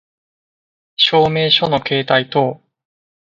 [0.97, 2.59] 証明書の携帯等